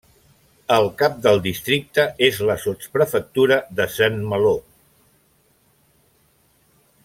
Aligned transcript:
El 0.75 0.87
cap 1.01 1.19
del 1.25 1.41
districte 1.47 2.05
és 2.29 2.41
la 2.49 2.55
sotsprefectura 2.63 3.61
de 3.81 3.87
Saint-Malo. 3.97 4.55